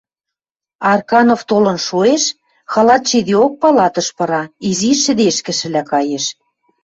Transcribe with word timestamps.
Арканов 0.91 1.41
толын 1.49 1.77
шоэш, 1.87 2.23
халат 2.73 3.01
чидеок, 3.09 3.53
палатыш 3.61 4.07
пыра, 4.17 4.43
изиш 4.69 4.99
шӹдешкӹшӹлӓ 5.05 5.83
каеш. 5.91 6.25